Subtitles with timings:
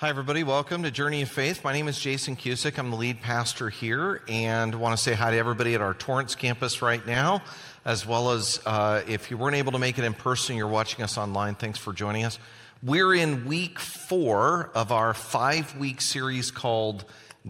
[0.00, 0.44] Hi, everybody.
[0.44, 1.64] Welcome to Journey of Faith.
[1.64, 2.78] My name is Jason Cusick.
[2.78, 6.34] I'm the lead pastor here and want to say hi to everybody at our Torrance
[6.34, 7.42] campus right now,
[7.86, 11.02] as well as uh, if you weren't able to make it in person, you're watching
[11.02, 11.54] us online.
[11.54, 12.38] Thanks for joining us.
[12.82, 17.06] We're in week four of our five week series called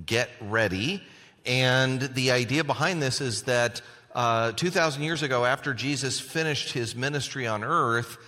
[0.06, 1.02] Get Ready.
[1.46, 3.82] And the idea behind this is that
[4.14, 8.18] uh, 2,000 years ago, after Jesus finished his ministry on earth,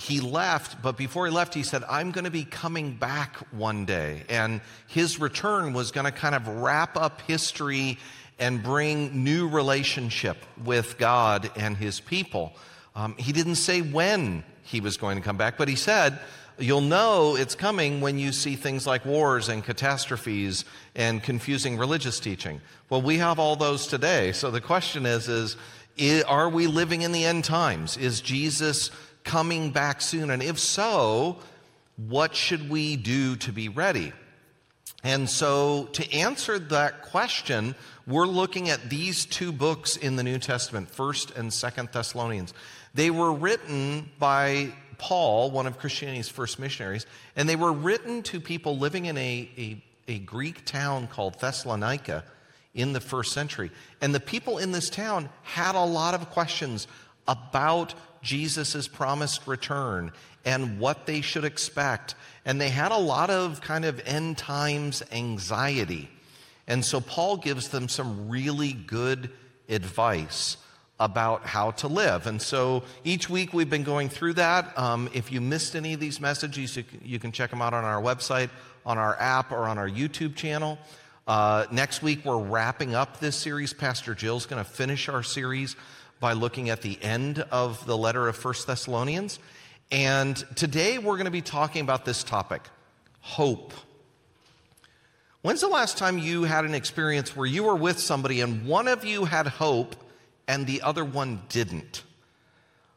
[0.00, 3.84] he left, but before he left, he said, I'm going to be coming back one
[3.84, 4.22] day.
[4.28, 7.98] And his return was going to kind of wrap up history
[8.38, 12.52] and bring new relationship with God and his people.
[12.94, 16.20] Um, he didn't say when he was going to come back, but he said,
[16.60, 20.64] You'll know it's coming when you see things like wars and catastrophes
[20.96, 22.60] and confusing religious teaching.
[22.88, 24.32] Well, we have all those today.
[24.32, 25.56] So the question is, is,
[26.26, 27.96] are we living in the end times?
[27.96, 28.90] Is Jesus
[29.28, 30.30] coming back soon?
[30.30, 31.36] And if so,
[31.96, 34.12] what should we do to be ready?
[35.04, 37.74] And so, to answer that question,
[38.06, 42.54] we're looking at these two books in the New Testament, 1st and 2nd Thessalonians.
[42.94, 48.40] They were written by Paul, one of Christianity's first missionaries, and they were written to
[48.40, 52.24] people living in a, a, a Greek town called Thessalonica
[52.74, 53.70] in the first century.
[54.00, 56.88] And the people in this town had a lot of questions
[57.28, 60.12] about Jesus' promised return
[60.44, 62.14] and what they should expect.
[62.44, 66.08] And they had a lot of kind of end times anxiety.
[66.66, 69.30] And so Paul gives them some really good
[69.68, 70.56] advice
[71.00, 72.26] about how to live.
[72.26, 74.76] And so each week we've been going through that.
[74.76, 77.72] Um, if you missed any of these messages, you can, you can, check them out
[77.72, 78.50] on our website,
[78.84, 80.78] on our app, or on our YouTube channel.
[81.26, 83.72] Uh, next week we're wrapping up this series.
[83.72, 85.76] Pastor Jill's going to finish our series
[86.20, 89.38] by looking at the end of the letter of First Thessalonians.
[89.90, 92.62] And today we're going to be talking about this topic
[93.20, 93.72] hope.
[95.42, 98.88] When's the last time you had an experience where you were with somebody and one
[98.88, 99.94] of you had hope
[100.48, 102.02] and the other one didn't?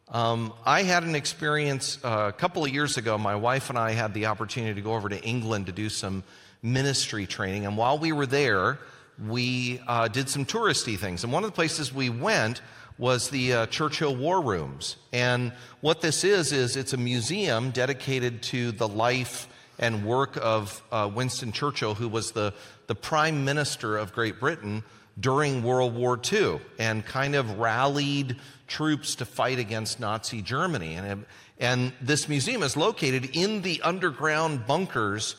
[0.10, 3.18] Um, I had an experience uh, a couple of years ago.
[3.18, 6.24] My wife and I had the opportunity to go over to England to do some
[6.62, 7.66] ministry training.
[7.66, 8.80] And while we were there,
[9.28, 11.24] we uh, did some touristy things.
[11.24, 12.62] And one of the places we went
[12.98, 14.98] was the uh, Churchill War Rooms.
[15.12, 19.48] And what this is, is it's a museum dedicated to the life
[19.80, 22.54] and work of uh, Winston Churchill, who was the,
[22.88, 24.84] the Prime Minister of Great Britain
[25.20, 28.38] during World War II and kind of rallied
[28.68, 30.96] troops to fight against Nazi Germany.
[30.96, 31.26] And,
[31.60, 35.36] and this museum is located in the underground bunkers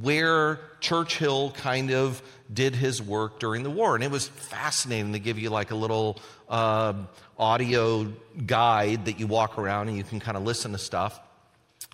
[0.00, 3.94] where Churchill kind of did his work during the war.
[3.94, 6.94] And it was fascinating to give you like a little uh,
[7.38, 8.12] audio
[8.46, 11.20] guide that you walk around and you can kind of listen to stuff.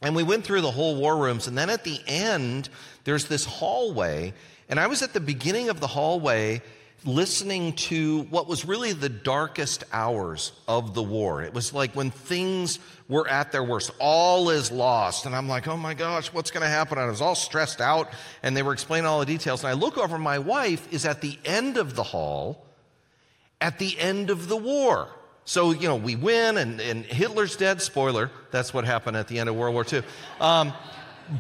[0.01, 1.47] And we went through the whole war rooms.
[1.47, 2.69] And then at the end,
[3.05, 4.33] there's this hallway.
[4.69, 6.63] And I was at the beginning of the hallway
[7.05, 11.43] listening to what was really the darkest hours of the war.
[11.43, 13.91] It was like when things were at their worst.
[13.99, 15.27] All is lost.
[15.27, 16.99] And I'm like, oh my gosh, what's going to happen?
[16.99, 18.11] And I was all stressed out.
[18.43, 19.65] And they were explaining all the details.
[19.65, 22.65] And I look over, my wife is at the end of the hall,
[23.61, 25.09] at the end of the war.
[25.45, 27.83] So, you know, we win and, and Hitler's dead.
[27.83, 30.03] Spoiler, that's what happened at the end of World War II.
[30.41, 30.73] Um,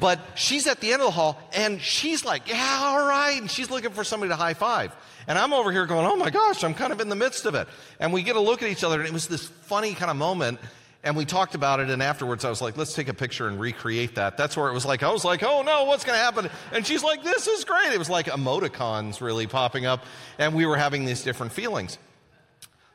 [0.01, 3.41] but she's at the end of the hall and she's like, yeah, all right.
[3.41, 4.95] And she's looking for somebody to high five.
[5.27, 7.55] And I'm over here going, oh my gosh, I'm kind of in the midst of
[7.55, 7.69] it.
[8.01, 10.17] And we get a look at each other, and it was this funny kind of
[10.17, 10.59] moment.
[11.05, 13.59] And we talked about it, and afterwards I was like, let's take a picture and
[13.59, 14.37] recreate that.
[14.37, 16.49] That's where it was like, I was like, oh no, what's going to happen?
[16.73, 17.93] And she's like, this is great.
[17.93, 20.05] It was like emoticons really popping up,
[20.39, 21.99] and we were having these different feelings.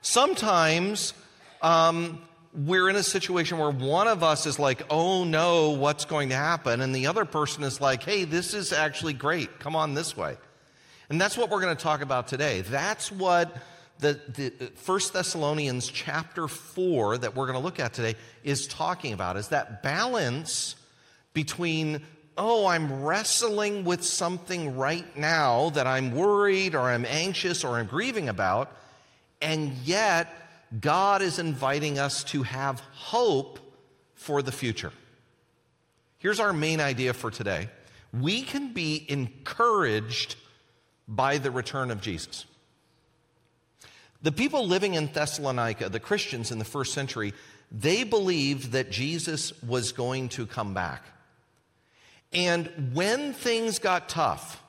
[0.01, 1.13] Sometimes
[1.61, 2.21] um,
[2.57, 6.35] we're in a situation where one of us is like, oh no, what's going to
[6.35, 6.81] happen?
[6.81, 9.59] And the other person is like, hey, this is actually great.
[9.59, 10.37] Come on this way.
[11.09, 12.61] And that's what we're going to talk about today.
[12.61, 13.55] That's what
[13.99, 19.13] the, the First Thessalonians chapter 4 that we're going to look at today is talking
[19.13, 20.75] about is that balance
[21.33, 22.01] between
[22.37, 27.87] oh I'm wrestling with something right now that I'm worried or I'm anxious or I'm
[27.87, 28.71] grieving about
[29.41, 30.27] and yet
[30.79, 33.59] God is inviting us to have hope
[34.15, 34.91] for the future.
[36.19, 37.69] Here's our main idea for today.
[38.11, 40.35] We can be encouraged
[41.07, 42.45] by the return of Jesus.
[44.21, 47.33] The people living in Thessalonica, the Christians in the first century,
[47.71, 51.03] they believed that Jesus was going to come back.
[52.33, 54.63] And when things got tough,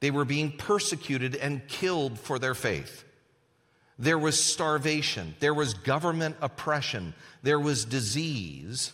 [0.00, 3.04] they were being persecuted and killed for their faith.
[3.98, 8.92] There was starvation, there was government oppression, there was disease.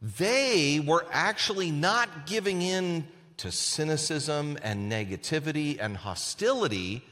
[0.00, 3.06] they were actually not giving in
[3.36, 7.02] to cynicism and negativity and hostility,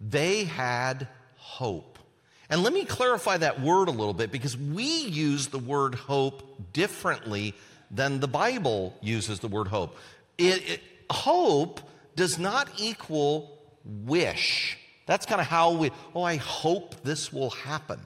[0.00, 1.98] they had hope.
[2.50, 6.72] And let me clarify that word a little bit because we use the word hope
[6.72, 7.54] differently
[7.90, 9.96] than the Bible uses the word hope.
[10.38, 10.80] It, it,
[11.10, 11.80] hope
[12.16, 14.78] does not equal wish.
[15.06, 18.00] That's kind of how we, oh, I hope this will happen.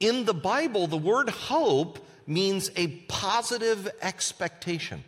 [0.00, 5.02] In the Bible, the word hope means a positive expectation.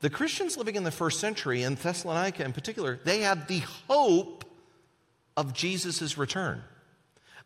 [0.00, 4.44] The Christians living in the first century, in Thessalonica in particular, they had the hope
[5.36, 6.62] of Jesus' return.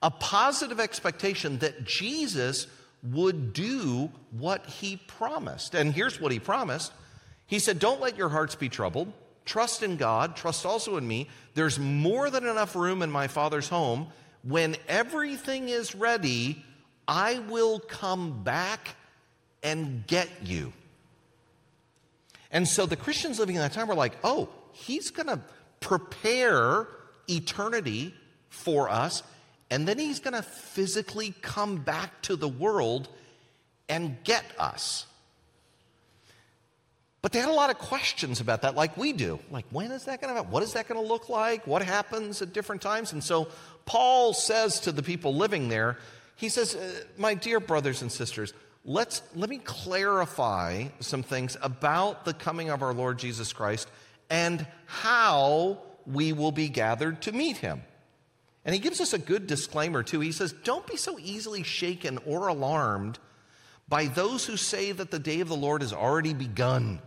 [0.03, 2.67] A positive expectation that Jesus
[3.03, 5.75] would do what he promised.
[5.75, 6.93] And here's what he promised
[7.47, 9.12] He said, Don't let your hearts be troubled.
[9.50, 10.37] Trust in God.
[10.37, 11.26] Trust also in me.
[11.55, 14.06] There's more than enough room in my Father's home.
[14.44, 16.64] When everything is ready,
[17.08, 18.94] I will come back
[19.64, 20.73] and get you.
[22.52, 25.41] And so the Christians living in that time were like, oh, he's going to
[25.81, 26.87] prepare
[27.29, 28.14] eternity
[28.50, 29.25] for us,
[29.69, 33.08] and then he's going to physically come back to the world
[33.88, 35.06] and get us.
[37.22, 39.38] But they had a lot of questions about that, like we do.
[39.50, 40.50] Like, when is that going to happen?
[40.50, 41.67] What is that going to look like?
[41.67, 43.12] What happens at different times?
[43.12, 43.49] And so
[43.84, 45.99] Paul says to the people living there,
[46.37, 48.55] he says, uh, My dear brothers and sisters,
[48.87, 53.90] let's, let me clarify some things about the coming of our Lord Jesus Christ
[54.31, 57.82] and how we will be gathered to meet him.
[58.64, 60.20] And he gives us a good disclaimer, too.
[60.20, 63.19] He says, Don't be so easily shaken or alarmed
[63.88, 67.00] by those who say that the day of the Lord has already begun.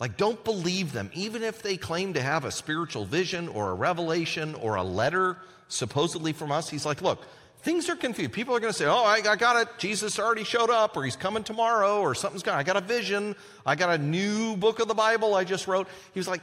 [0.00, 3.74] Like, don't believe them, even if they claim to have a spiritual vision or a
[3.74, 5.36] revelation or a letter
[5.68, 6.70] supposedly from us.
[6.70, 7.22] He's like, Look,
[7.58, 8.32] things are confused.
[8.32, 9.68] People are going to say, Oh, I, I, got it.
[9.78, 13.36] Jesus already showed up, or he's coming tomorrow, or something's going I got a vision.
[13.66, 15.86] I got a new book of the Bible I just wrote.
[16.14, 16.40] He was like,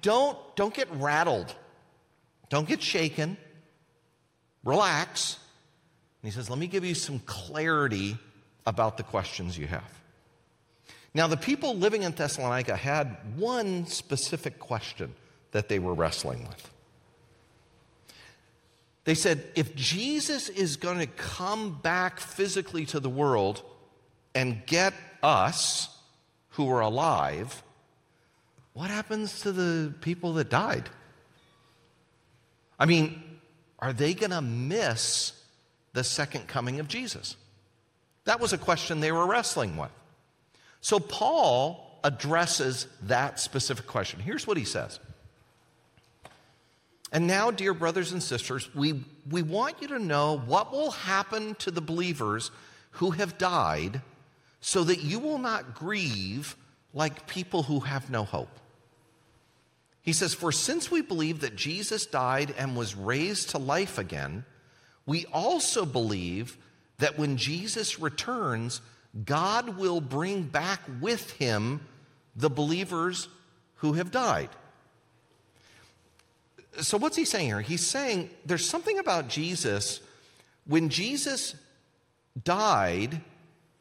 [0.00, 1.54] Don't, don't get rattled.
[2.48, 3.36] Don't get shaken.
[4.64, 5.38] Relax.
[6.22, 8.16] And he says, Let me give you some clarity
[8.66, 9.97] about the questions you have.
[11.18, 15.14] Now, the people living in Thessalonica had one specific question
[15.50, 16.70] that they were wrestling with.
[19.02, 23.64] They said, if Jesus is going to come back physically to the world
[24.32, 25.88] and get us
[26.50, 27.64] who are alive,
[28.74, 30.88] what happens to the people that died?
[32.78, 33.20] I mean,
[33.80, 35.32] are they going to miss
[35.94, 37.34] the second coming of Jesus?
[38.22, 39.90] That was a question they were wrestling with.
[40.88, 44.20] So Paul addresses that specific question.
[44.20, 44.98] Here's what he says
[47.12, 51.56] and now, dear brothers and sisters, we, we want you to know what will happen
[51.56, 52.50] to the believers
[52.92, 54.00] who have died
[54.62, 56.56] so that you will not grieve
[56.94, 58.58] like people who have no hope.
[60.00, 64.46] He says, For since we believe that Jesus died and was raised to life again,
[65.04, 66.56] we also believe
[66.96, 68.80] that when Jesus returns,
[69.24, 71.80] God will bring back with him
[72.36, 73.28] the believers
[73.76, 74.50] who have died
[76.80, 77.60] so, what's he saying here?
[77.60, 80.00] He's saying there's something about Jesus.
[80.66, 81.54] When Jesus
[82.42, 83.20] died,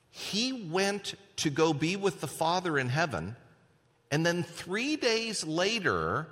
[0.10, 3.36] he went to go be with the Father in heaven.
[4.10, 6.28] And then three days later,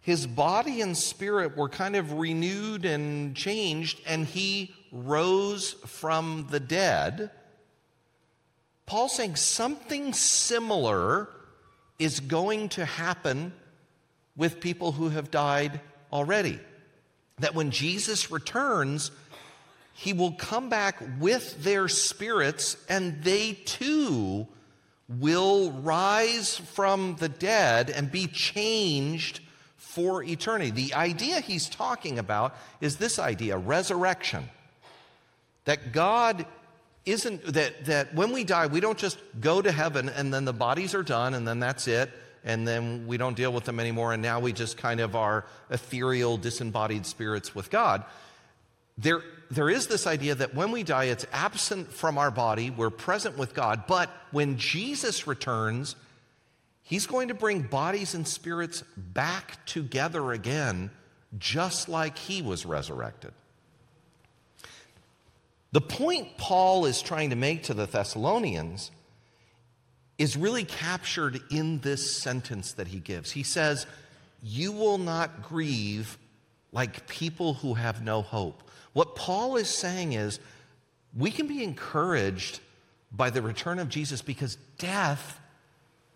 [0.00, 6.60] his body and spirit were kind of renewed and changed, and he rose from the
[6.60, 7.30] dead.
[8.92, 11.30] Paul's saying something similar
[11.98, 13.54] is going to happen
[14.36, 15.80] with people who have died
[16.12, 16.60] already.
[17.38, 19.10] That when Jesus returns,
[19.94, 24.46] he will come back with their spirits and they too
[25.08, 29.40] will rise from the dead and be changed
[29.78, 30.70] for eternity.
[30.70, 34.50] The idea he's talking about is this idea resurrection.
[35.64, 36.44] That God
[37.04, 40.52] isn't, that, that when we die, we don't just go to heaven and then the
[40.52, 42.10] bodies are done and then that's it
[42.44, 45.44] and then we don't deal with them anymore, and now we just kind of are
[45.70, 48.04] ethereal, disembodied spirits with God.
[48.98, 52.90] There, there is this idea that when we die, it's absent from our body, we're
[52.90, 55.96] present with God, but when Jesus returns,
[56.82, 60.90] he's going to bring bodies and spirits back together again,
[61.38, 63.32] just like he was resurrected.
[65.72, 68.90] The point Paul is trying to make to the Thessalonians
[70.18, 73.32] is really captured in this sentence that he gives.
[73.32, 73.86] He says,
[74.42, 76.18] You will not grieve
[76.72, 78.62] like people who have no hope.
[78.92, 80.38] What Paul is saying is,
[81.16, 82.60] we can be encouraged
[83.10, 85.40] by the return of Jesus because death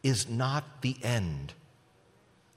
[0.02, 1.52] is not the end.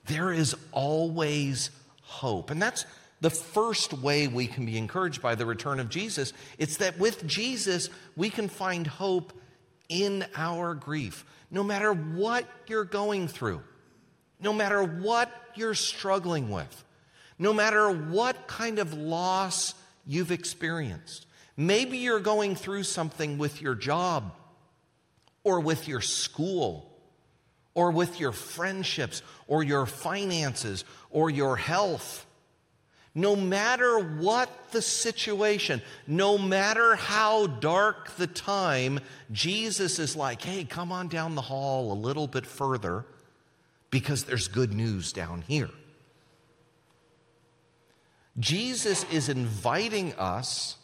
[0.05, 1.69] There is always
[2.01, 2.49] hope.
[2.49, 2.85] And that's
[3.21, 6.33] the first way we can be encouraged by the return of Jesus.
[6.57, 9.33] It's that with Jesus, we can find hope
[9.89, 11.25] in our grief.
[11.51, 13.61] No matter what you're going through,
[14.39, 16.83] no matter what you're struggling with,
[17.37, 19.73] no matter what kind of loss
[20.05, 21.25] you've experienced.
[21.57, 24.33] Maybe you're going through something with your job
[25.43, 26.89] or with your school
[27.73, 32.25] or with your friendships or your finances or your health.
[33.19, 40.63] No matter what the situation, no matter how dark the time, Jesus is like, hey,
[40.63, 43.05] come on down the hall a little bit further
[43.91, 45.69] because there's good news down here.
[48.37, 50.77] Jesus is inviting us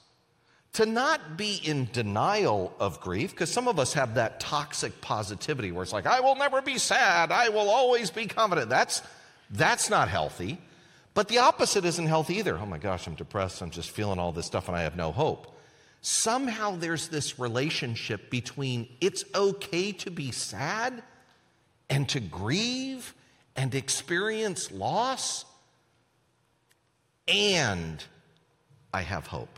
[0.74, 5.72] to not be in denial of grief, because some of us have that toxic positivity
[5.72, 8.70] where it's like, I will never be sad, I will always be confident.
[8.70, 9.02] That's,
[9.52, 10.58] that's not healthy.
[11.16, 12.60] But the opposite isn't healthy either.
[12.60, 15.12] Oh my gosh, I'm depressed, I'm just feeling all this stuff and I have no
[15.12, 15.58] hope.
[16.02, 21.02] Somehow there's this relationship between it's okay to be sad
[21.90, 23.16] and to grieve
[23.56, 25.46] and experience loss,
[27.28, 28.04] and
[28.94, 29.58] I have hope.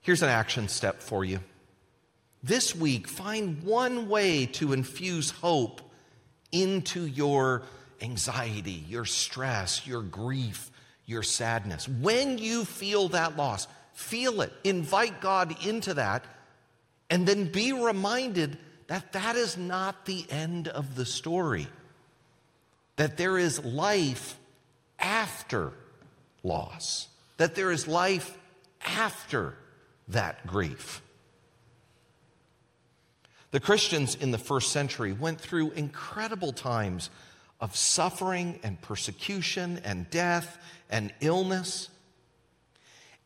[0.00, 1.38] Here's an action step for you.
[2.42, 5.80] This week, find one way to infuse hope
[6.54, 7.62] into your
[8.00, 10.70] anxiety, your stress, your grief,
[11.04, 11.88] your sadness.
[11.88, 16.24] When you feel that loss, feel it, invite God into that,
[17.10, 18.56] and then be reminded
[18.86, 21.66] that that is not the end of the story,
[22.96, 24.38] that there is life
[24.98, 25.72] after
[26.42, 28.38] loss, that there is life
[28.84, 29.54] after
[30.08, 31.02] that grief.
[33.54, 37.08] The Christians in the first century went through incredible times
[37.60, 40.58] of suffering and persecution and death
[40.90, 41.88] and illness.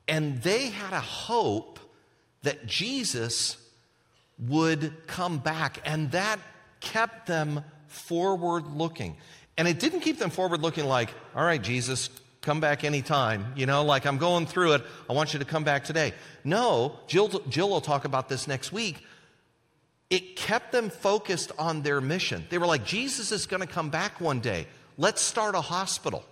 [0.06, 1.80] And they had a hope
[2.42, 3.56] that Jesus
[4.38, 6.38] would come back, and that
[6.80, 9.16] kept them forward looking.
[9.56, 12.10] And it didn't keep them forward looking like, all right, Jesus,
[12.42, 13.54] come back anytime.
[13.56, 14.82] You know, like I'm going through it.
[15.08, 16.12] I want you to come back today.
[16.44, 19.02] No, Jill, Jill will talk about this next week.
[20.10, 22.46] It kept them focused on their mission.
[22.48, 24.66] They were like, Jesus is going to come back one day.
[24.96, 26.24] Let's start a hospital.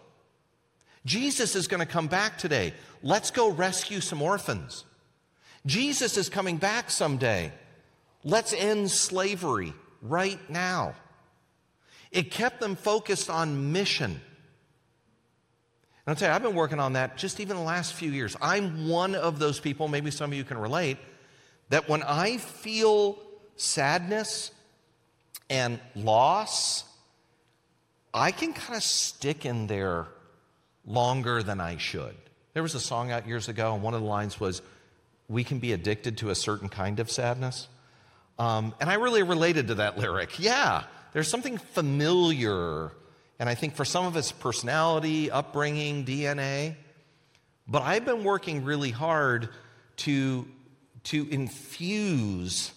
[1.05, 2.73] Jesus is going to come back today.
[3.03, 4.85] Let's go rescue some orphans.
[5.67, 7.53] Jesus is coming back someday.
[8.25, 10.95] Let's end slavery right now.
[12.11, 14.11] It kept them focused on mission.
[14.11, 14.21] And
[16.07, 18.37] I'll tell you, I've been working on that just even the last few years.
[18.41, 20.99] I'm one of those people, maybe some of you can relate,
[21.69, 23.19] that when I feel
[23.57, 24.51] sadness
[25.49, 26.85] and loss,
[28.13, 30.07] I can kind of stick in there
[30.87, 32.15] longer than I should.
[32.55, 34.63] There was a song out years ago, and one of the lines was,
[35.29, 37.69] We can be addicted to a certain kind of sadness.
[38.39, 40.39] Um, and I really related to that lyric.
[40.39, 42.93] Yeah, there's something familiar
[43.39, 46.77] and I think for some of us, personality, upbringing, DNA.
[47.69, 49.51] But I've been working really hard
[49.99, 50.47] to,
[51.05, 52.73] to infuse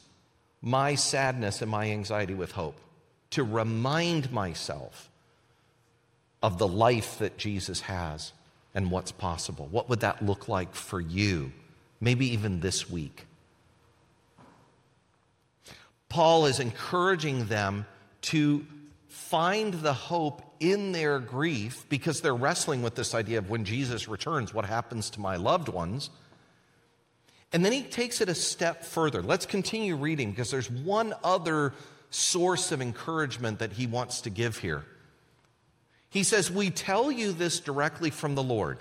[0.62, 2.80] my sadness and my anxiety with hope,
[3.32, 5.10] to remind myself
[6.42, 8.34] of the life that Jesus has
[8.74, 9.68] and what's possible.
[9.72, 11.52] What would that look like for you?
[12.02, 13.26] Maybe even this week.
[16.08, 17.86] Paul is encouraging them
[18.22, 18.66] to
[19.08, 24.08] find the hope in their grief because they're wrestling with this idea of when Jesus
[24.08, 26.10] returns, what happens to my loved ones?
[27.52, 29.22] And then he takes it a step further.
[29.22, 31.74] Let's continue reading because there's one other
[32.12, 34.86] source of encouragement that he wants to give here.
[36.10, 38.80] He says, We tell you this directly from the Lord.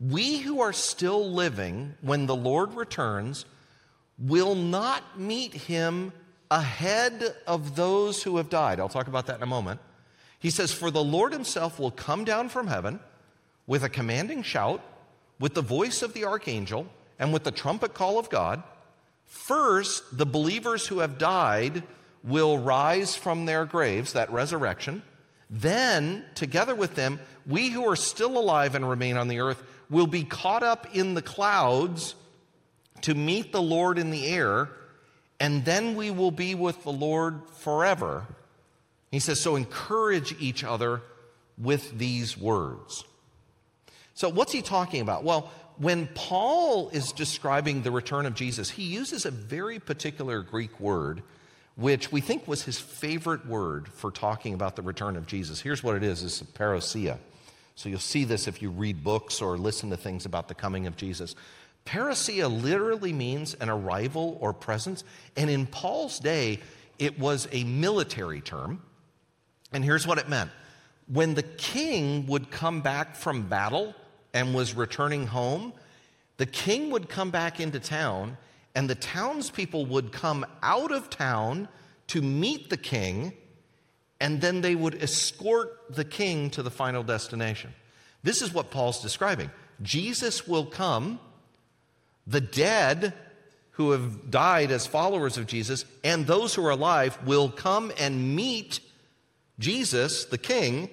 [0.00, 3.44] We who are still living when the Lord returns
[4.18, 6.12] will not meet him
[6.50, 8.80] ahead of those who have died.
[8.80, 9.80] I'll talk about that in a moment.
[10.38, 13.00] He says, For the Lord himself will come down from heaven
[13.66, 14.82] with a commanding shout,
[15.40, 16.86] with the voice of the archangel,
[17.18, 18.62] and with the trumpet call of God.
[19.24, 21.82] First, the believers who have died
[22.24, 25.02] will rise from their graves, that resurrection.
[25.50, 30.06] Then, together with them, we who are still alive and remain on the earth will
[30.06, 32.14] be caught up in the clouds
[33.02, 34.68] to meet the Lord in the air,
[35.40, 38.26] and then we will be with the Lord forever.
[39.10, 41.00] He says, so encourage each other
[41.56, 43.04] with these words.
[44.14, 45.24] So, what's he talking about?
[45.24, 50.78] Well, when Paul is describing the return of Jesus, he uses a very particular Greek
[50.80, 51.22] word,
[51.76, 55.60] which we think was his favorite word for talking about the return of Jesus.
[55.60, 57.18] Here's what it is it's parousia.
[57.76, 60.88] So you'll see this if you read books or listen to things about the coming
[60.88, 61.36] of Jesus.
[61.86, 65.04] Parousia literally means an arrival or presence.
[65.36, 66.58] And in Paul's day,
[66.98, 68.82] it was a military term.
[69.72, 70.50] And here's what it meant
[71.06, 73.94] when the king would come back from battle
[74.34, 75.72] and was returning home,
[76.36, 78.36] the king would come back into town,
[78.74, 81.68] and the townspeople would come out of town
[82.08, 83.32] to meet the king,
[84.20, 87.72] and then they would escort the king to the final destination.
[88.22, 89.50] This is what Paul's describing.
[89.82, 91.20] Jesus will come,
[92.26, 93.14] the dead
[93.72, 98.34] who have died as followers of Jesus, and those who are alive will come and
[98.34, 98.80] meet
[99.58, 100.90] Jesus, the king,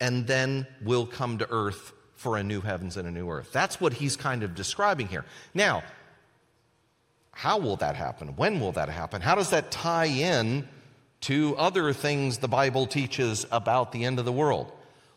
[0.00, 3.52] and then will come to earth for a new heavens and a new earth.
[3.52, 5.24] That's what he's kind of describing here.
[5.54, 5.84] Now,
[7.30, 8.34] how will that happen?
[8.34, 9.22] When will that happen?
[9.22, 10.68] How does that tie in
[11.20, 14.72] to other things the Bible teaches about the end of the world?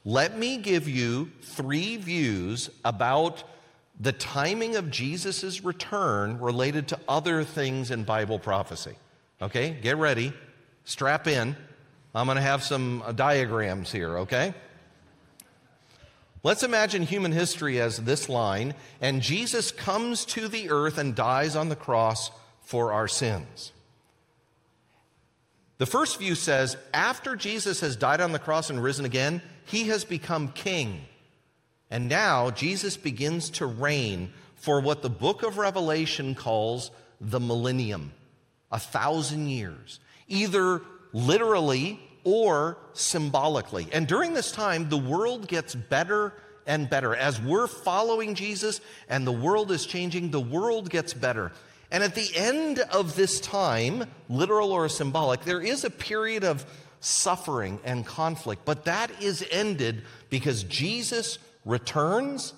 [0.05, 3.43] Let me give you three views about
[3.99, 8.93] the timing of Jesus' return related to other things in Bible prophecy.
[9.41, 10.33] Okay, get ready,
[10.85, 11.55] strap in.
[12.13, 14.53] I'm going to have some uh, diagrams here, okay?
[16.43, 21.55] Let's imagine human history as this line, and Jesus comes to the earth and dies
[21.55, 22.31] on the cross
[22.63, 23.71] for our sins.
[25.77, 29.85] The first view says after Jesus has died on the cross and risen again, he
[29.85, 31.01] has become king.
[31.91, 38.13] And now Jesus begins to reign for what the book of Revelation calls the millennium,
[38.71, 40.81] a thousand years, either
[41.13, 43.87] literally or symbolically.
[43.91, 46.33] And during this time, the world gets better
[46.65, 47.15] and better.
[47.15, 51.51] As we're following Jesus and the world is changing, the world gets better.
[51.91, 56.65] And at the end of this time, literal or symbolic, there is a period of
[57.01, 62.53] suffering and conflict, but that is ended because Jesus returns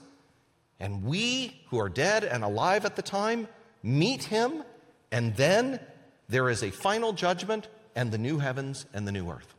[0.80, 3.48] and we who are dead and alive at the time
[3.82, 4.64] meet him,
[5.12, 5.80] and then
[6.28, 9.54] there is a final judgment and the new heavens and the new earth.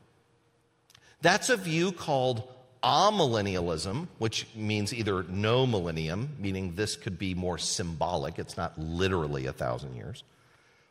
[1.22, 2.42] That's a view called
[2.82, 9.46] amillennialism, which means either no millennium, meaning this could be more symbolic, it's not literally
[9.46, 10.22] a thousand years,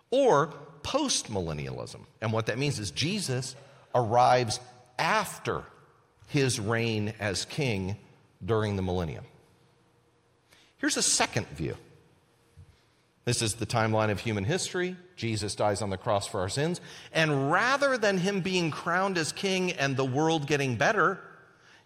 [0.09, 2.01] or postmillennialism.
[2.21, 3.55] And what that means is Jesus
[3.93, 4.59] arrives
[4.97, 5.63] after
[6.27, 7.95] his reign as king
[8.43, 9.23] during the millennium.
[10.77, 11.77] Here's a second view
[13.25, 14.97] this is the timeline of human history.
[15.15, 16.81] Jesus dies on the cross for our sins.
[17.13, 21.21] And rather than him being crowned as king and the world getting better,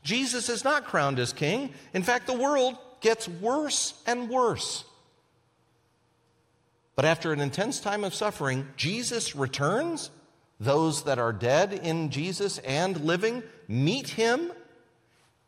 [0.03, 1.73] Jesus is not crowned as king.
[1.93, 4.83] In fact, the world gets worse and worse.
[6.95, 10.09] But after an intense time of suffering, Jesus returns.
[10.59, 14.51] Those that are dead in Jesus and living meet him,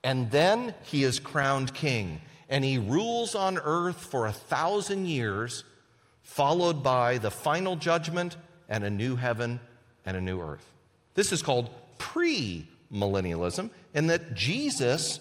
[0.04, 2.21] and then he is crowned king.
[2.47, 5.63] And he rules on earth for a thousand years
[6.30, 8.38] followed by the final judgment
[8.70, 9.60] and a new heaven
[10.06, 10.65] and a new earth.
[11.15, 15.20] This is called pre-millennialism, in that Jesus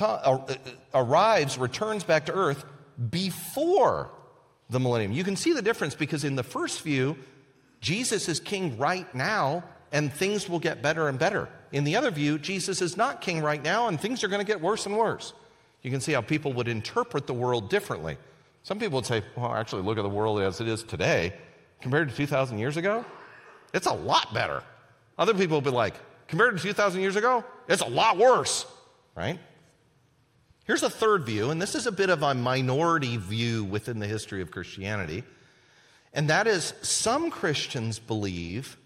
[0.00, 0.54] uh, uh,
[0.94, 2.64] arrives, returns back to earth
[3.10, 4.10] before
[4.70, 5.12] the millennium.
[5.12, 7.16] You can see the difference because in the first view,
[7.80, 9.62] Jesus is king right now
[9.92, 11.48] and things will get better and better.
[11.70, 14.50] In the other view, Jesus is not king right now and things are going to
[14.50, 15.34] get worse and worse.
[15.82, 18.16] You can see how people would interpret the world differently.
[18.66, 21.32] Some people would say, well, actually, look at the world as it is today
[21.80, 23.04] compared to 2,000 years ago.
[23.72, 24.60] It's a lot better.
[25.16, 25.94] Other people would be like,
[26.26, 28.66] compared to 2,000 years ago, it's a lot worse,
[29.14, 29.38] right?
[30.64, 34.08] Here's a third view, and this is a bit of a minority view within the
[34.08, 35.22] history of Christianity.
[36.12, 38.76] And that is, some Christians believe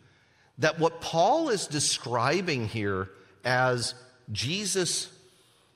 [0.58, 3.08] that what Paul is describing here
[3.46, 3.94] as
[4.30, 5.10] Jesus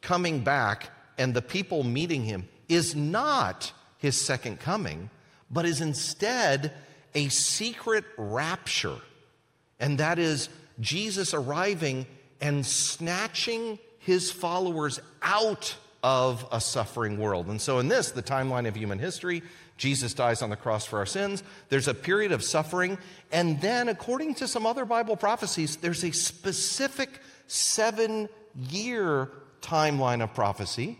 [0.02, 3.72] coming back and the people meeting him is not
[4.04, 5.08] his second coming,
[5.50, 6.72] but is instead
[7.14, 8.98] a secret rapture.
[9.80, 12.04] And that is Jesus arriving
[12.38, 17.46] and snatching his followers out of a suffering world.
[17.46, 19.42] And so, in this, the timeline of human history,
[19.78, 21.42] Jesus dies on the cross for our sins.
[21.70, 22.98] There's a period of suffering.
[23.32, 27.08] And then, according to some other Bible prophecies, there's a specific
[27.46, 28.28] seven
[28.68, 29.30] year
[29.62, 30.98] timeline of prophecy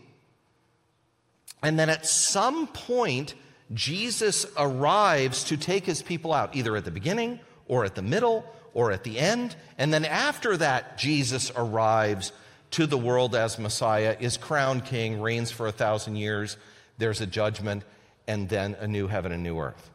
[1.61, 3.33] and then at some point,
[3.73, 8.45] Jesus arrives to take his people out, either at the beginning or at the middle
[8.73, 9.55] or at the end.
[9.77, 12.31] And then after that, Jesus arrives
[12.71, 16.57] to the world as Messiah, is crowned king, reigns for a thousand years.
[16.97, 17.83] There's a judgment,
[18.27, 19.89] and then a new heaven and new earth.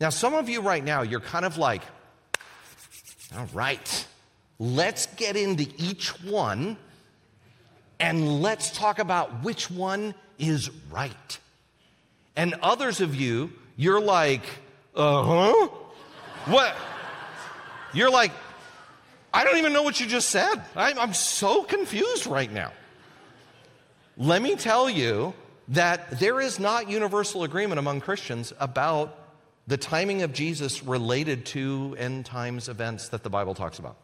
[0.00, 1.82] Now, some of you right now, you're kind of like,
[3.36, 4.06] all right,
[4.58, 6.76] let's get into each one
[7.98, 11.38] and let's talk about which one is right.
[12.34, 14.42] And others of you, you're like,
[14.94, 15.68] uh huh?
[16.46, 16.74] What?
[17.92, 18.32] You're like,
[19.32, 20.62] I don't even know what you just said.
[20.74, 22.72] I'm, I'm so confused right now.
[24.16, 25.34] Let me tell you
[25.68, 29.18] that there is not universal agreement among Christians about
[29.66, 33.96] the timing of Jesus related to end times events that the Bible talks about.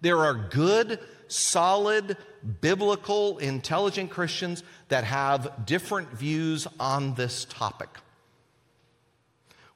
[0.00, 2.16] There are good, solid,
[2.60, 7.88] biblical, intelligent Christians that have different views on this topic.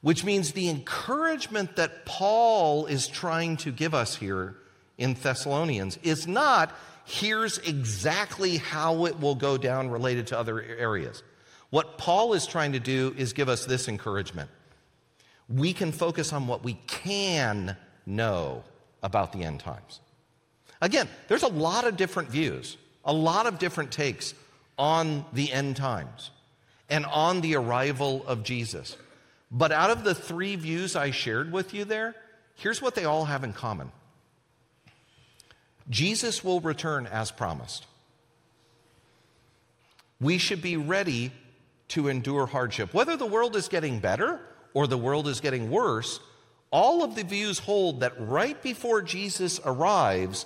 [0.00, 4.56] Which means the encouragement that Paul is trying to give us here
[4.98, 11.22] in Thessalonians is not here's exactly how it will go down related to other areas.
[11.70, 14.50] What Paul is trying to do is give us this encouragement.
[15.48, 18.64] We can focus on what we can know
[19.02, 20.00] about the end times.
[20.84, 24.34] Again, there's a lot of different views, a lot of different takes
[24.76, 26.30] on the end times
[26.90, 28.98] and on the arrival of Jesus.
[29.50, 32.14] But out of the three views I shared with you there,
[32.56, 33.92] here's what they all have in common
[35.88, 37.86] Jesus will return as promised.
[40.20, 41.32] We should be ready
[41.88, 42.92] to endure hardship.
[42.92, 44.38] Whether the world is getting better
[44.74, 46.20] or the world is getting worse,
[46.70, 50.44] all of the views hold that right before Jesus arrives,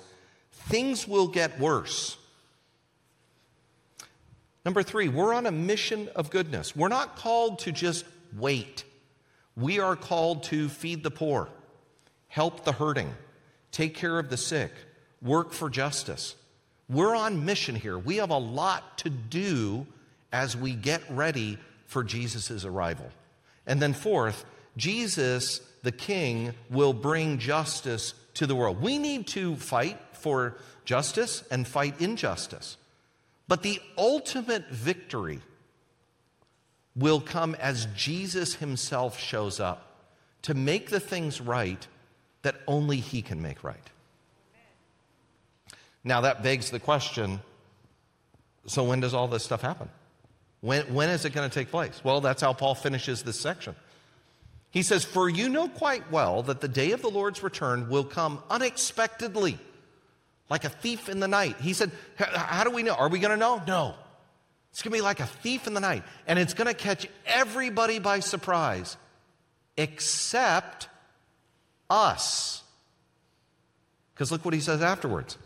[0.51, 2.17] things will get worse.
[4.65, 6.75] Number three, we're on a mission of goodness.
[6.75, 8.05] We're not called to just
[8.37, 8.83] wait.
[9.55, 11.49] We are called to feed the poor,
[12.27, 13.13] help the hurting,
[13.71, 14.71] take care of the sick,
[15.21, 16.35] work for justice.
[16.89, 17.97] We're on mission here.
[17.97, 19.85] We have a lot to do
[20.31, 23.09] as we get ready for Jesus' arrival.
[23.65, 24.45] And then, fourth,
[24.77, 28.81] Jesus, the King, will bring justice to the world.
[28.81, 32.77] We need to fight for justice and fight injustice.
[33.47, 35.41] But the ultimate victory
[36.95, 39.85] will come as Jesus himself shows up
[40.43, 41.87] to make the things right
[42.41, 43.89] that only he can make right.
[46.03, 47.41] Now, that begs the question
[48.69, 49.89] so, when does all this stuff happen?
[50.61, 52.01] When, when is it going to take place?
[52.03, 53.75] Well, that's how Paul finishes this section.
[54.69, 58.03] He says, For you know quite well that the day of the Lord's return will
[58.03, 59.57] come unexpectedly,
[60.49, 61.57] like a thief in the night.
[61.59, 62.93] He said, How do we know?
[62.93, 63.61] Are we going to know?
[63.65, 63.95] No.
[64.71, 67.07] It's going to be like a thief in the night, and it's going to catch
[67.25, 68.97] everybody by surprise,
[69.77, 70.87] except
[71.89, 72.63] us.
[74.13, 75.37] Because look what he says afterwards.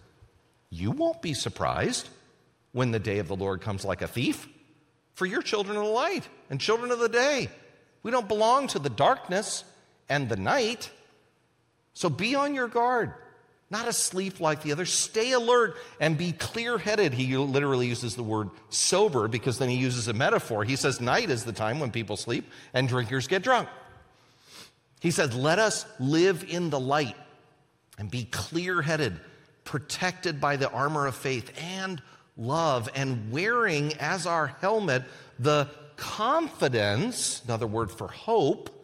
[0.70, 2.10] You won't be surprised
[2.72, 4.48] when the day of the Lord comes like a thief,
[5.14, 7.50] for you're children of the light and children of the day.
[8.02, 9.64] We don't belong to the darkness
[10.10, 10.90] and the night.
[11.94, 13.14] So be on your guard,
[13.74, 14.94] not asleep like the others.
[14.94, 17.14] Stay alert and be clear headed.
[17.14, 20.64] He literally uses the word sober because then he uses a metaphor.
[20.64, 23.68] He says, Night is the time when people sleep and drinkers get drunk.
[25.02, 27.18] He says, Let us live in the light
[27.98, 29.20] and be clear headed
[29.66, 32.02] protected by the armor of faith and
[32.38, 35.04] love, and wearing as our helmet
[35.40, 38.83] the confidence, another word for hope,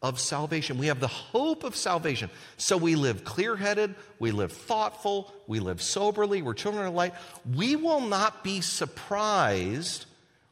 [0.00, 0.78] of salvation.
[0.78, 2.30] We have the hope of salvation.
[2.56, 7.14] So we live clear headed, we live thoughtful, we live soberly, we're children of light.
[7.54, 10.06] We will not be surprised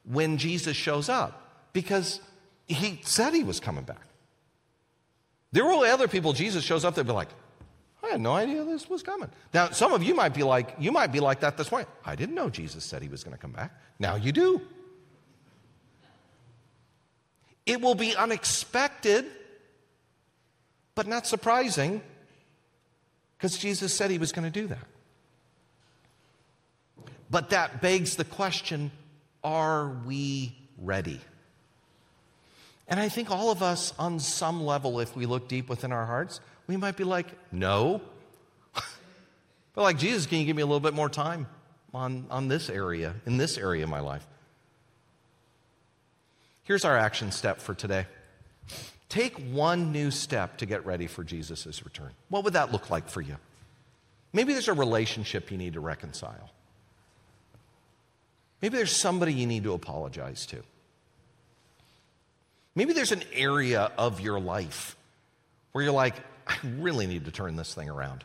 [0.04, 2.20] when Jesus shows up because
[2.66, 4.02] he said he was coming back.
[5.52, 7.28] There will be other people, Jesus shows up, they'll be like,
[8.02, 9.30] I had no idea this was coming.
[9.52, 11.88] Now, some of you might be like, you might be like that this morning.
[12.04, 13.72] I didn't know Jesus said he was going to come back.
[13.98, 14.61] Now you do.
[17.66, 19.26] It will be unexpected,
[20.94, 22.00] but not surprising,
[23.37, 24.87] because Jesus said he was going to do that.
[27.29, 28.92] But that begs the question
[29.42, 31.20] are we ready?
[32.88, 36.07] And I think all of us, on some level, if we look deep within our
[36.07, 38.00] hearts, we might be like, no.
[38.74, 41.46] but like, Jesus, can you give me a little bit more time
[41.92, 44.26] on, on this area, in this area of my life?
[46.66, 48.07] Here's our action step for today.
[49.09, 52.11] Take one new step to get ready for Jesus' return.
[52.29, 53.37] What would that look like for you?
[54.33, 56.50] Maybe there's a relationship you need to reconcile.
[58.61, 60.62] Maybe there's somebody you need to apologize to.
[62.74, 64.96] Maybe there's an area of your life
[65.72, 68.24] where you're like, I really need to turn this thing around.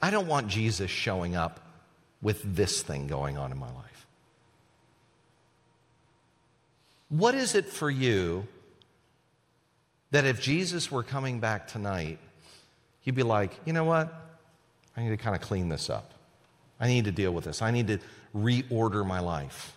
[0.00, 1.60] I don't want Jesus showing up
[2.20, 3.91] with this thing going on in my life?
[7.12, 8.48] What is it for you
[10.12, 12.18] that if Jesus were coming back tonight,
[13.02, 14.10] you'd be like, you know what?
[14.96, 16.14] I need to kind of clean this up.
[16.80, 17.60] I need to deal with this.
[17.60, 17.98] I need to
[18.34, 19.76] reorder my life.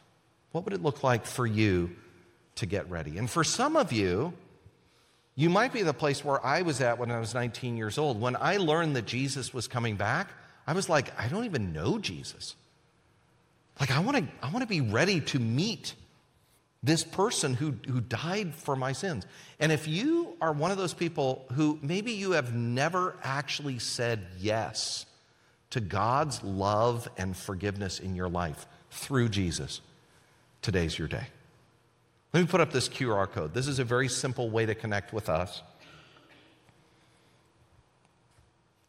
[0.54, 1.94] What would it look like for you
[2.56, 3.18] to get ready?
[3.18, 4.32] And for some of you,
[5.36, 8.22] you might be the place where I was at when I was 19 years old.
[8.22, 10.30] When I learned that Jesus was coming back,
[10.66, 12.56] I was like, I don't even know Jesus.
[13.78, 15.96] Like, I want to I want to be ready to meet
[16.86, 19.26] this person who, who died for my sins.
[19.60, 24.28] And if you are one of those people who maybe you have never actually said
[24.40, 25.06] yes
[25.72, 29.82] to God's love and forgiveness in your life through Jesus,
[30.62, 31.28] today's your day.
[32.34, 33.54] Let me put up this QR code.
[33.54, 35.64] This is a very simple way to connect with us.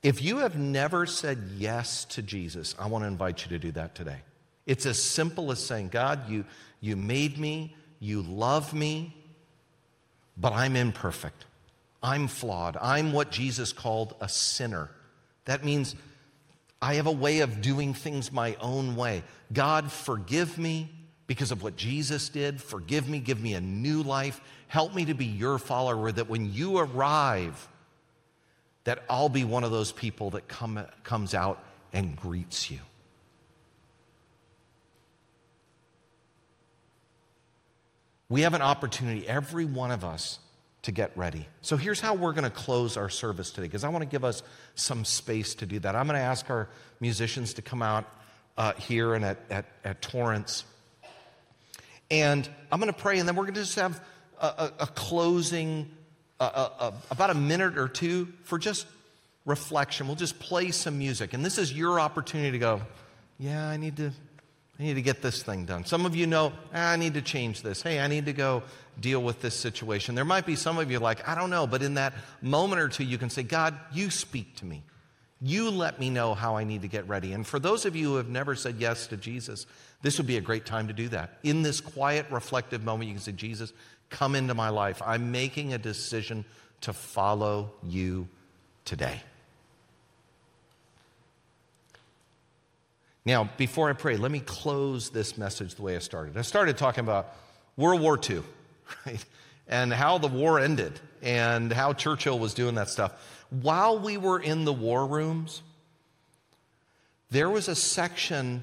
[0.02, 3.72] If you have never said yes to Jesus, I want to invite you to do
[3.72, 4.18] that today.
[4.66, 6.44] It's as simple as saying, God, you,
[6.80, 9.14] you made me, you love me,
[10.36, 11.44] but I'm imperfect.
[12.02, 12.76] I'm flawed.
[12.80, 14.90] I'm what Jesus called a sinner.
[15.46, 15.94] That means
[16.80, 19.22] I have a way of doing things my own way.
[19.52, 20.90] God, forgive me
[21.26, 22.62] because of what Jesus did.
[22.62, 24.40] Forgive me, give me a new life.
[24.68, 27.68] Help me to be your follower that when you arrive,
[28.84, 32.78] that I'll be one of those people that come, comes out and greets you.
[38.28, 40.40] We have an opportunity, every one of us,
[40.82, 41.46] to get ready.
[41.62, 44.24] So here's how we're going to close our service today, because I want to give
[44.24, 44.42] us
[44.74, 45.96] some space to do that.
[45.96, 46.68] I'm going to ask our
[47.00, 48.04] musicians to come out
[48.56, 50.64] uh, here and at, at, at, Torrance.
[52.10, 54.00] And I'm going to pray, and then we're going to just have
[54.40, 55.90] a, a, a closing,
[56.40, 58.86] a, about a minute or two for just
[59.44, 60.06] reflection.
[60.06, 61.34] We'll just play some music.
[61.34, 62.80] And this is your opportunity to go,
[63.38, 64.12] yeah, I need to
[64.78, 65.86] I need to get this thing done.
[65.86, 67.80] Some of you know, ah, I need to change this.
[67.82, 68.62] Hey, I need to go
[69.00, 70.14] deal with this situation.
[70.14, 72.12] There might be some of you like, I don't know, but in that
[72.42, 74.82] moment or two, you can say, God, you speak to me.
[75.40, 77.32] You let me know how I need to get ready.
[77.32, 79.66] And for those of you who have never said yes to Jesus,
[80.02, 81.38] this would be a great time to do that.
[81.42, 83.72] In this quiet, reflective moment, you can say, Jesus,
[84.10, 85.02] come into my life.
[85.04, 86.44] I'm making a decision
[86.82, 88.28] to follow you
[88.84, 89.20] today.
[93.26, 96.36] Now, before I pray, let me close this message the way I started.
[96.36, 97.34] I started talking about
[97.76, 98.42] World War II,
[99.06, 99.24] right?
[99.66, 103.12] And how the war ended and how Churchill was doing that stuff.
[103.50, 105.62] While we were in the war rooms,
[107.30, 108.62] there was a section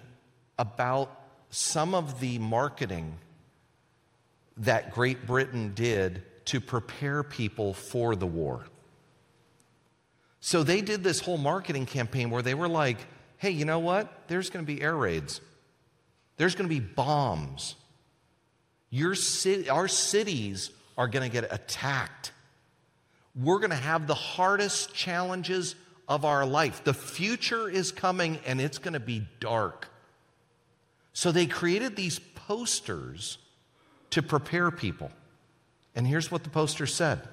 [0.58, 1.12] about
[1.50, 3.18] some of the marketing
[4.58, 8.66] that Great Britain did to prepare people for the war.
[10.40, 12.98] So they did this whole marketing campaign where they were like,
[13.44, 14.30] hey, you know what?
[14.30, 15.42] There's going to be air raids,
[16.38, 17.76] there's going to be bombs.
[18.90, 22.32] Your city, our cities are going to get attacked.
[23.36, 25.76] We're going to have the hardest challenges
[26.08, 26.84] of our life.
[26.86, 29.90] The future is coming and it's going to be dark.
[31.12, 33.40] So they created these posters
[34.12, 35.12] to prepare people.
[35.96, 37.28] And here's what the poster said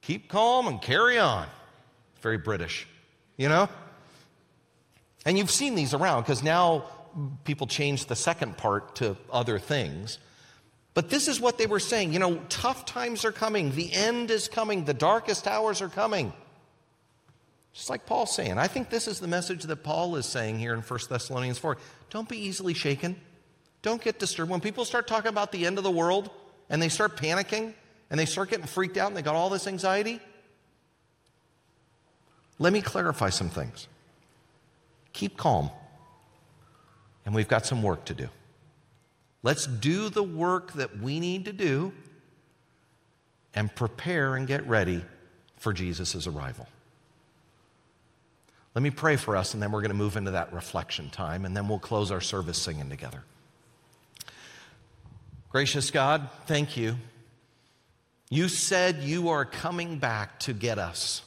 [0.00, 1.46] Keep calm and carry on.
[2.20, 2.88] Very British
[3.36, 3.68] you know?
[5.24, 6.84] And you've seen these around because now
[7.44, 10.18] people change the second part to other things.
[10.94, 12.12] But this is what they were saying.
[12.12, 13.72] You know, tough times are coming.
[13.72, 14.84] The end is coming.
[14.84, 16.32] The darkest hours are coming.
[17.72, 18.56] Just like Paul's saying.
[18.56, 21.76] I think this is the message that Paul is saying here in 1 Thessalonians 4.
[22.08, 23.20] Don't be easily shaken.
[23.82, 24.50] Don't get disturbed.
[24.50, 26.30] When people start talking about the end of the world
[26.70, 27.74] and they start panicking
[28.08, 30.20] and they start getting freaked out and they got all this anxiety,
[32.58, 33.88] let me clarify some things.
[35.12, 35.70] Keep calm,
[37.24, 38.28] and we've got some work to do.
[39.42, 41.92] Let's do the work that we need to do
[43.54, 45.04] and prepare and get ready
[45.56, 46.66] for Jesus' arrival.
[48.74, 51.46] Let me pray for us, and then we're going to move into that reflection time,
[51.46, 53.22] and then we'll close our service singing together.
[55.50, 56.96] Gracious God, thank you.
[58.28, 61.22] You said you are coming back to get us.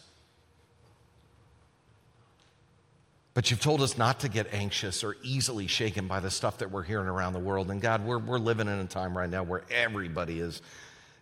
[3.40, 6.72] But you've told us not to get anxious or easily shaken by the stuff that
[6.72, 7.72] we're hearing around the world.
[7.72, 10.62] And God, we're, we're living in a time right now where everybody is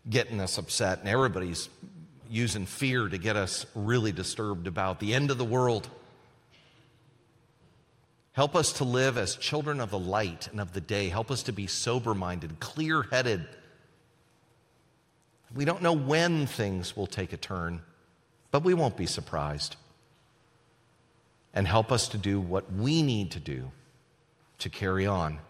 [0.10, 1.70] getting us upset and everybody's
[2.28, 5.90] using fear to get us really disturbed about the end of the world.
[8.32, 11.10] Help us to live as children of the light and of the day.
[11.10, 13.46] Help us to be sober minded, clear headed.
[15.54, 17.84] We don't know when things will take a turn,
[18.50, 19.76] but we won't be surprised.
[21.58, 23.72] And help us to do what we need to do
[24.60, 25.40] to carry on